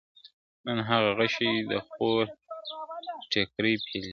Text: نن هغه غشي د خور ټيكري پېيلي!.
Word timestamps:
نن 0.65 0.77
هغه 0.89 1.09
غشي 1.17 1.51
د 1.71 1.73
خور 1.89 2.25
ټيكري 3.31 3.73
پېيلي!. 3.85 4.09